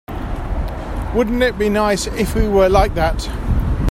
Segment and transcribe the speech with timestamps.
[1.13, 3.27] Wouldn't it be nice if we were like that?